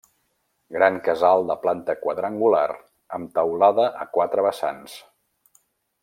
[0.77, 2.63] Gran casal de planta quadrangular
[3.19, 4.97] amb teulada a quatre vessants.